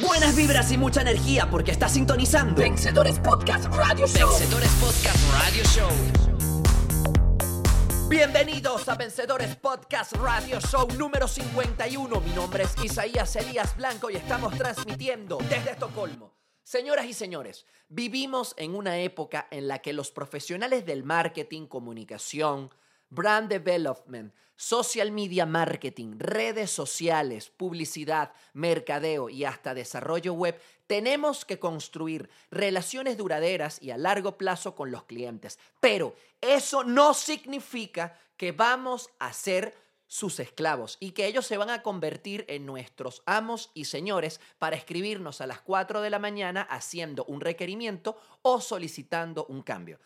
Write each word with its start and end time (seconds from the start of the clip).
Buenas 0.00 0.36
vibras 0.36 0.70
y 0.72 0.76
mucha 0.76 1.00
energía 1.00 1.48
porque 1.50 1.70
estás 1.70 1.94
sintonizando 1.94 2.60
Vencedores 2.60 3.18
Podcast 3.18 3.64
Radio 3.74 4.06
Show. 4.06 4.28
Vencedores 4.28 4.70
Podcast 4.72 5.32
Radio 5.32 5.64
Show. 5.64 5.88
Bienvenidos 8.10 8.86
a 8.90 8.94
Vencedores 8.96 9.56
Podcast 9.56 10.12
Radio 10.16 10.60
Show 10.60 10.86
número 10.98 11.26
51. 11.26 12.20
Mi 12.20 12.30
nombre 12.32 12.64
es 12.64 12.74
Isaías 12.84 13.36
Elías 13.36 13.74
Blanco 13.76 14.10
y 14.10 14.16
estamos 14.16 14.54
transmitiendo 14.58 15.38
desde 15.48 15.70
Estocolmo. 15.70 16.34
Señoras 16.62 17.06
y 17.06 17.14
señores, 17.14 17.64
vivimos 17.88 18.54
en 18.58 18.74
una 18.74 18.98
época 18.98 19.48
en 19.50 19.66
la 19.66 19.78
que 19.78 19.94
los 19.94 20.10
profesionales 20.10 20.84
del 20.84 21.04
marketing, 21.04 21.68
comunicación, 21.68 22.70
brand 23.10 23.48
development, 23.48 24.32
social 24.56 25.10
media 25.12 25.46
marketing, 25.46 26.18
redes 26.18 26.70
sociales, 26.70 27.50
publicidad, 27.50 28.32
mercadeo 28.54 29.28
y 29.28 29.44
hasta 29.44 29.74
desarrollo 29.74 30.32
web, 30.32 30.58
tenemos 30.86 31.44
que 31.44 31.58
construir 31.58 32.30
relaciones 32.50 33.16
duraderas 33.16 33.82
y 33.82 33.90
a 33.90 33.98
largo 33.98 34.38
plazo 34.38 34.74
con 34.74 34.90
los 34.90 35.04
clientes. 35.04 35.58
Pero 35.80 36.14
eso 36.40 36.84
no 36.84 37.12
significa 37.12 38.18
que 38.36 38.52
vamos 38.52 39.10
a 39.18 39.32
ser 39.32 39.74
sus 40.06 40.40
esclavos 40.40 40.96
y 41.00 41.12
que 41.12 41.26
ellos 41.26 41.46
se 41.46 41.56
van 41.56 41.70
a 41.70 41.82
convertir 41.82 42.44
en 42.48 42.66
nuestros 42.66 43.22
amos 43.26 43.70
y 43.74 43.86
señores 43.86 44.40
para 44.58 44.76
escribirnos 44.76 45.40
a 45.40 45.46
las 45.46 45.60
4 45.60 46.00
de 46.00 46.10
la 46.10 46.18
mañana 46.18 46.62
haciendo 46.62 47.24
un 47.24 47.40
requerimiento 47.40 48.16
o 48.42 48.60
solicitando 48.60 49.46
un 49.46 49.62
cambio. 49.62 49.98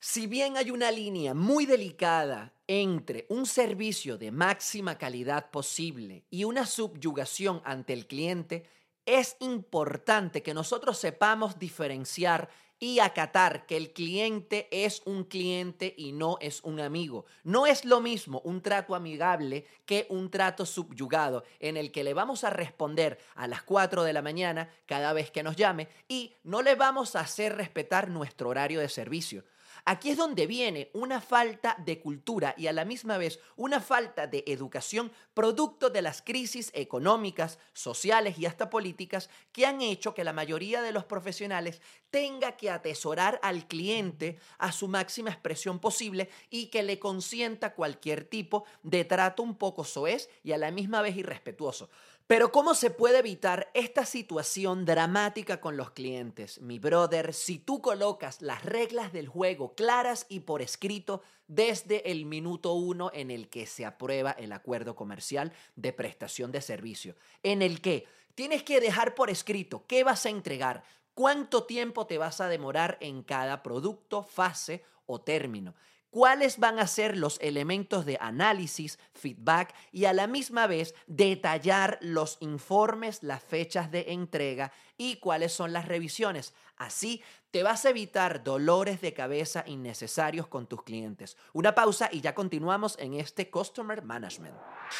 Si 0.00 0.26
bien 0.26 0.56
hay 0.56 0.70
una 0.72 0.90
línea 0.90 1.32
muy 1.32 1.64
delicada 1.64 2.52
entre 2.66 3.26
un 3.28 3.46
servicio 3.46 4.18
de 4.18 4.32
máxima 4.32 4.98
calidad 4.98 5.50
posible 5.50 6.24
y 6.28 6.42
una 6.42 6.66
subyugación 6.66 7.62
ante 7.64 7.92
el 7.92 8.06
cliente, 8.08 8.68
es 9.06 9.36
importante 9.40 10.42
que 10.42 10.52
nosotros 10.52 10.98
sepamos 10.98 11.58
diferenciar 11.58 12.48
y 12.78 12.98
acatar 12.98 13.64
que 13.66 13.76
el 13.76 13.92
cliente 13.92 14.68
es 14.70 15.00
un 15.06 15.24
cliente 15.24 15.94
y 15.96 16.12
no 16.12 16.36
es 16.40 16.62
un 16.62 16.80
amigo. 16.80 17.24
No 17.42 17.66
es 17.66 17.84
lo 17.84 18.00
mismo 18.00 18.42
un 18.44 18.60
trato 18.60 18.94
amigable 18.94 19.64
que 19.86 20.06
un 20.10 20.30
trato 20.30 20.66
subyugado 20.66 21.44
en 21.58 21.76
el 21.76 21.90
que 21.90 22.04
le 22.04 22.12
vamos 22.12 22.44
a 22.44 22.50
responder 22.50 23.18
a 23.34 23.46
las 23.46 23.62
4 23.62 24.02
de 24.02 24.12
la 24.12 24.20
mañana 24.20 24.68
cada 24.84 25.12
vez 25.14 25.30
que 25.30 25.42
nos 25.42 25.56
llame 25.56 25.88
y 26.06 26.34
no 26.44 26.60
le 26.60 26.74
vamos 26.74 27.16
a 27.16 27.20
hacer 27.20 27.56
respetar 27.56 28.10
nuestro 28.10 28.50
horario 28.50 28.80
de 28.80 28.88
servicio. 28.88 29.44
Aquí 29.84 30.10
es 30.10 30.16
donde 30.16 30.46
viene 30.46 30.90
una 30.94 31.20
falta 31.20 31.76
de 31.84 32.00
cultura 32.00 32.54
y 32.56 32.66
a 32.66 32.72
la 32.72 32.84
misma 32.84 33.18
vez 33.18 33.40
una 33.56 33.80
falta 33.80 34.26
de 34.26 34.44
educación 34.46 35.12
producto 35.34 35.90
de 35.90 36.02
las 36.02 36.22
crisis 36.22 36.70
económicas, 36.74 37.58
sociales 37.72 38.38
y 38.38 38.46
hasta 38.46 38.70
políticas 38.70 39.30
que 39.52 39.66
han 39.66 39.82
hecho 39.82 40.14
que 40.14 40.24
la 40.24 40.32
mayoría 40.32 40.82
de 40.82 40.92
los 40.92 41.04
profesionales 41.04 41.80
tenga 42.10 42.56
que 42.56 42.70
atesorar 42.70 43.38
al 43.42 43.66
cliente 43.66 44.38
a 44.58 44.72
su 44.72 44.88
máxima 44.88 45.30
expresión 45.30 45.78
posible 45.78 46.30
y 46.50 46.66
que 46.66 46.82
le 46.82 46.98
consienta 46.98 47.74
cualquier 47.74 48.24
tipo 48.24 48.64
de 48.82 49.04
trato 49.04 49.42
un 49.42 49.56
poco 49.56 49.84
soez 49.84 50.30
y 50.42 50.52
a 50.52 50.58
la 50.58 50.70
misma 50.70 51.02
vez 51.02 51.16
irrespetuoso. 51.16 51.90
Pero 52.26 52.50
¿cómo 52.50 52.74
se 52.74 52.90
puede 52.90 53.20
evitar 53.20 53.70
esta 53.72 54.04
situación 54.04 54.84
dramática 54.84 55.60
con 55.60 55.76
los 55.76 55.92
clientes? 55.92 56.60
Mi 56.60 56.80
brother, 56.80 57.32
si 57.32 57.60
tú 57.60 57.80
colocas 57.80 58.42
las 58.42 58.64
reglas 58.64 59.12
del 59.12 59.28
juego 59.28 59.76
claras 59.76 60.26
y 60.28 60.40
por 60.40 60.60
escrito 60.60 61.22
desde 61.46 62.10
el 62.10 62.26
minuto 62.26 62.72
uno 62.72 63.12
en 63.14 63.30
el 63.30 63.48
que 63.48 63.64
se 63.66 63.86
aprueba 63.86 64.32
el 64.32 64.50
acuerdo 64.50 64.96
comercial 64.96 65.52
de 65.76 65.92
prestación 65.92 66.50
de 66.50 66.62
servicio, 66.62 67.14
en 67.44 67.62
el 67.62 67.80
que 67.80 68.08
tienes 68.34 68.64
que 68.64 68.80
dejar 68.80 69.14
por 69.14 69.30
escrito 69.30 69.84
qué 69.86 70.02
vas 70.02 70.26
a 70.26 70.30
entregar, 70.30 70.82
cuánto 71.14 71.62
tiempo 71.62 72.08
te 72.08 72.18
vas 72.18 72.40
a 72.40 72.48
demorar 72.48 72.98
en 73.00 73.22
cada 73.22 73.62
producto, 73.62 74.24
fase 74.24 74.82
o 75.06 75.20
término 75.20 75.76
cuáles 76.10 76.58
van 76.58 76.78
a 76.78 76.86
ser 76.86 77.16
los 77.16 77.38
elementos 77.40 78.06
de 78.06 78.18
análisis, 78.20 78.98
feedback 79.14 79.74
y 79.92 80.06
a 80.06 80.12
la 80.12 80.26
misma 80.26 80.66
vez 80.66 80.94
detallar 81.06 81.98
los 82.00 82.38
informes, 82.40 83.22
las 83.22 83.42
fechas 83.42 83.90
de 83.90 84.12
entrega 84.12 84.72
y 84.96 85.16
cuáles 85.16 85.52
son 85.52 85.72
las 85.72 85.86
revisiones. 85.86 86.54
Así 86.76 87.22
te 87.50 87.62
vas 87.62 87.86
a 87.86 87.90
evitar 87.90 88.44
dolores 88.44 89.00
de 89.00 89.14
cabeza 89.14 89.64
innecesarios 89.66 90.46
con 90.46 90.66
tus 90.66 90.82
clientes. 90.82 91.38
Una 91.54 91.74
pausa 91.74 92.10
y 92.12 92.20
ya 92.20 92.34
continuamos 92.34 92.96
en 92.98 93.14
este 93.14 93.50
Customer 93.50 94.02
Management. 94.02 94.54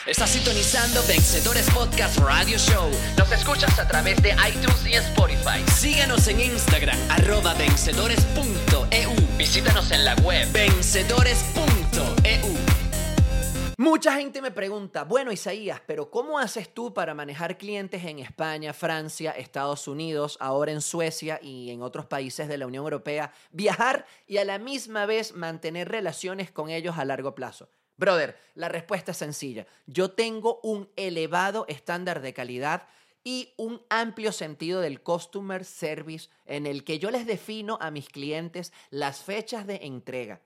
Estás 0.07 0.31
sintonizando 0.31 1.03
Vencedores 1.07 1.69
Podcast 1.71 2.19
Radio 2.19 2.57
Show. 2.57 2.91
Nos 3.19 3.31
escuchas 3.31 3.79
a 3.79 3.87
través 3.87 4.23
de 4.23 4.31
iTunes 4.31 4.87
y 4.87 4.95
Spotify. 4.95 5.63
Síguenos 5.71 6.27
en 6.29 6.41
Instagram, 6.41 6.99
arroba 7.11 7.53
vencedores.eu. 7.55 9.26
Visítanos 9.39 9.93
en 9.93 10.07
la 10.07 10.15
web 10.17 10.51
vencedores.eu. 10.51 12.55
Mucha 13.77 14.15
gente 14.15 14.41
me 14.41 14.51
pregunta, 14.51 15.05
bueno 15.05 15.31
Isaías, 15.31 15.83
pero 15.87 16.11
¿cómo 16.11 16.39
haces 16.39 16.73
tú 16.73 16.95
para 16.95 17.13
manejar 17.13 17.59
clientes 17.59 18.03
en 18.05 18.19
España, 18.19 18.73
Francia, 18.73 19.33
Estados 19.33 19.89
Unidos, 19.89 20.39
ahora 20.41 20.73
en 20.73 20.81
Suecia 20.81 21.39
y 21.43 21.71
en 21.71 21.83
otros 21.83 22.07
países 22.07 22.49
de 22.49 22.57
la 22.57 22.67
Unión 22.67 22.85
Europea, 22.85 23.31
viajar 23.53 24.07
y 24.27 24.39
a 24.39 24.47
la 24.47 24.59
misma 24.59 25.05
vez 25.05 25.35
mantener 25.35 25.91
relaciones 25.91 26.51
con 26.51 26.71
ellos 26.71 26.97
a 26.97 27.05
largo 27.05 27.35
plazo? 27.35 27.69
Brother, 27.99 28.39
la 28.55 28.71
respuesta 28.71 29.13
es 29.13 29.19
sencilla. 29.19 29.67
Yo 29.87 30.13
tengo 30.13 30.61
un 30.63 30.89
elevado 30.97 31.67
estándar 31.69 32.23
de 32.23 32.33
calidad 32.33 32.89
y 33.27 33.53
un 33.57 33.83
amplio 33.91 34.31
sentido 34.31 34.81
del 34.81 35.01
customer 35.01 35.65
service 35.65 36.29
en 36.45 36.65
el 36.65 36.85
que 36.85 37.01
yo 37.01 37.11
les 37.11 37.27
defino 37.27 37.77
a 37.81 37.91
mis 37.91 38.09
clientes 38.09 38.73
las 38.91 39.25
fechas 39.25 39.67
de 39.67 39.81
entrega. 39.83 40.41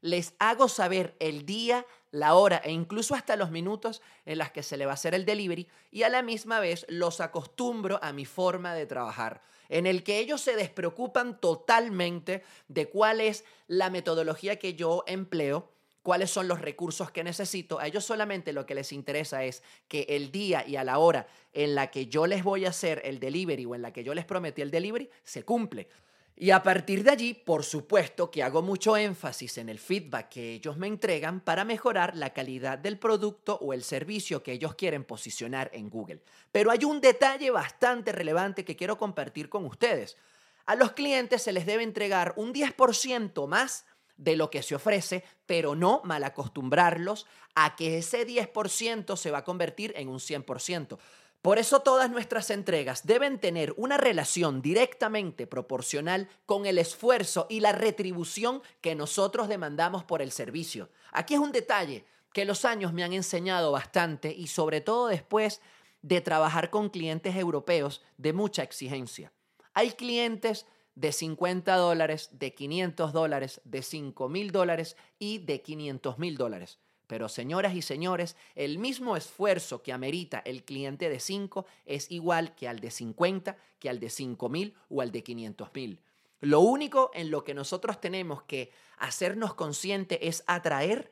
Les 0.00 0.32
hago 0.38 0.70
saber 0.70 1.14
el 1.20 1.44
día, 1.44 1.84
la 2.10 2.32
hora 2.34 2.56
e 2.64 2.72
incluso 2.72 3.14
hasta 3.14 3.36
los 3.36 3.50
minutos 3.50 4.00
en 4.24 4.38
las 4.38 4.50
que 4.50 4.62
se 4.62 4.78
le 4.78 4.86
va 4.86 4.92
a 4.92 4.94
hacer 4.94 5.14
el 5.14 5.26
delivery 5.26 5.68
y 5.90 6.04
a 6.04 6.08
la 6.08 6.22
misma 6.22 6.58
vez 6.58 6.86
los 6.88 7.20
acostumbro 7.20 8.00
a 8.02 8.14
mi 8.14 8.24
forma 8.24 8.72
de 8.74 8.86
trabajar, 8.86 9.42
en 9.68 9.86
el 9.86 10.02
que 10.02 10.18
ellos 10.18 10.40
se 10.40 10.56
despreocupan 10.56 11.38
totalmente 11.38 12.42
de 12.66 12.88
cuál 12.88 13.20
es 13.20 13.44
la 13.66 13.90
metodología 13.90 14.58
que 14.58 14.72
yo 14.72 15.04
empleo 15.06 15.70
cuáles 16.02 16.30
son 16.30 16.48
los 16.48 16.60
recursos 16.60 17.10
que 17.10 17.24
necesito. 17.24 17.78
A 17.78 17.86
ellos 17.86 18.04
solamente 18.04 18.52
lo 18.52 18.66
que 18.66 18.74
les 18.74 18.92
interesa 18.92 19.44
es 19.44 19.62
que 19.88 20.06
el 20.08 20.30
día 20.32 20.66
y 20.66 20.76
a 20.76 20.84
la 20.84 20.98
hora 20.98 21.26
en 21.52 21.74
la 21.74 21.90
que 21.90 22.06
yo 22.06 22.26
les 22.26 22.44
voy 22.44 22.66
a 22.66 22.70
hacer 22.70 23.00
el 23.04 23.18
delivery 23.18 23.64
o 23.64 23.74
en 23.74 23.82
la 23.82 23.92
que 23.92 24.04
yo 24.04 24.14
les 24.14 24.24
prometí 24.24 24.62
el 24.62 24.70
delivery 24.70 25.08
se 25.22 25.44
cumple. 25.44 25.88
Y 26.34 26.50
a 26.50 26.62
partir 26.62 27.04
de 27.04 27.10
allí, 27.10 27.34
por 27.34 27.62
supuesto 27.62 28.30
que 28.30 28.42
hago 28.42 28.62
mucho 28.62 28.96
énfasis 28.96 29.58
en 29.58 29.68
el 29.68 29.78
feedback 29.78 30.30
que 30.30 30.54
ellos 30.54 30.76
me 30.76 30.86
entregan 30.86 31.40
para 31.40 31.64
mejorar 31.64 32.16
la 32.16 32.30
calidad 32.30 32.78
del 32.78 32.98
producto 32.98 33.58
o 33.60 33.72
el 33.72 33.84
servicio 33.84 34.42
que 34.42 34.52
ellos 34.52 34.74
quieren 34.74 35.04
posicionar 35.04 35.70
en 35.74 35.90
Google. 35.90 36.22
Pero 36.50 36.70
hay 36.70 36.84
un 36.84 37.00
detalle 37.00 37.50
bastante 37.50 38.12
relevante 38.12 38.64
que 38.64 38.76
quiero 38.76 38.96
compartir 38.96 39.48
con 39.48 39.66
ustedes. 39.66 40.16
A 40.64 40.74
los 40.74 40.92
clientes 40.92 41.42
se 41.42 41.52
les 41.52 41.66
debe 41.66 41.82
entregar 41.82 42.32
un 42.36 42.54
10% 42.54 43.46
más 43.46 43.84
de 44.16 44.36
lo 44.36 44.50
que 44.50 44.62
se 44.62 44.74
ofrece, 44.74 45.24
pero 45.46 45.74
no 45.74 46.00
mal 46.04 46.24
acostumbrarlos 46.24 47.26
a 47.54 47.76
que 47.76 47.98
ese 47.98 48.26
10% 48.26 49.16
se 49.16 49.30
va 49.30 49.38
a 49.38 49.44
convertir 49.44 49.92
en 49.96 50.08
un 50.08 50.18
100%. 50.18 50.98
Por 51.42 51.58
eso 51.58 51.80
todas 51.80 52.08
nuestras 52.08 52.50
entregas 52.50 53.04
deben 53.04 53.40
tener 53.40 53.74
una 53.76 53.96
relación 53.96 54.62
directamente 54.62 55.48
proporcional 55.48 56.28
con 56.46 56.66
el 56.66 56.78
esfuerzo 56.78 57.46
y 57.50 57.58
la 57.58 57.72
retribución 57.72 58.62
que 58.80 58.94
nosotros 58.94 59.48
demandamos 59.48 60.04
por 60.04 60.22
el 60.22 60.30
servicio. 60.30 60.88
Aquí 61.10 61.34
es 61.34 61.40
un 61.40 61.50
detalle 61.50 62.04
que 62.32 62.44
los 62.44 62.64
años 62.64 62.92
me 62.92 63.02
han 63.02 63.12
enseñado 63.12 63.72
bastante 63.72 64.32
y 64.32 64.46
sobre 64.46 64.80
todo 64.80 65.08
después 65.08 65.60
de 66.00 66.20
trabajar 66.20 66.70
con 66.70 66.90
clientes 66.90 67.34
europeos 67.34 68.02
de 68.18 68.32
mucha 68.32 68.62
exigencia. 68.62 69.32
Hay 69.74 69.92
clientes 69.92 70.66
de 70.94 71.12
50 71.12 71.74
dólares, 71.76 72.30
de 72.32 72.54
500 72.54 73.12
dólares, 73.12 73.60
de 73.64 73.82
5 73.82 74.28
mil 74.28 74.52
dólares 74.52 74.96
y 75.18 75.38
de 75.38 75.62
500 75.62 76.18
mil 76.18 76.36
dólares. 76.36 76.78
Pero 77.06 77.28
señoras 77.28 77.74
y 77.74 77.82
señores, 77.82 78.36
el 78.54 78.78
mismo 78.78 79.16
esfuerzo 79.16 79.82
que 79.82 79.92
amerita 79.92 80.42
el 80.44 80.64
cliente 80.64 81.10
de 81.10 81.20
5 81.20 81.66
es 81.84 82.10
igual 82.10 82.54
que 82.54 82.68
al 82.68 82.80
de 82.80 82.90
50, 82.90 83.56
que 83.78 83.90
al 83.90 84.00
de 84.00 84.08
5 84.08 84.48
mil 84.48 84.74
o 84.88 85.02
al 85.02 85.12
de 85.12 85.22
500 85.22 85.68
mil. 85.74 86.00
Lo 86.40 86.60
único 86.60 87.10
en 87.14 87.30
lo 87.30 87.44
que 87.44 87.54
nosotros 87.54 88.00
tenemos 88.00 88.42
que 88.44 88.72
hacernos 88.96 89.54
consciente 89.54 90.26
es 90.26 90.42
atraer 90.46 91.10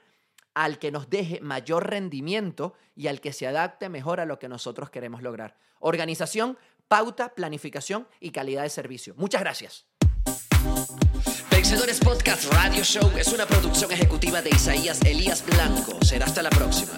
al 0.54 0.78
que 0.78 0.90
nos 0.90 1.08
deje 1.08 1.40
mayor 1.40 1.88
rendimiento 1.88 2.74
y 2.96 3.06
al 3.06 3.20
que 3.20 3.32
se 3.32 3.46
adapte 3.46 3.88
mejor 3.88 4.20
a 4.20 4.26
lo 4.26 4.38
que 4.38 4.48
nosotros 4.48 4.90
queremos 4.90 5.22
lograr. 5.22 5.56
Organización, 5.78 6.58
pauta, 6.90 7.32
planificación 7.36 8.08
y 8.18 8.32
calidad 8.32 8.64
de 8.64 8.68
servicio. 8.68 9.14
Muchas 9.16 9.40
gracias. 9.40 9.86
Vencedores 11.48 12.00
Podcast 12.00 12.52
Radio 12.52 12.82
Show 12.82 13.12
es 13.16 13.32
una 13.32 13.46
producción 13.46 13.92
ejecutiva 13.92 14.42
de 14.42 14.50
Isaías 14.50 15.00
Elías 15.04 15.44
Blanco. 15.46 16.04
Será 16.04 16.26
hasta 16.26 16.42
la 16.42 16.50
próxima. 16.50 16.92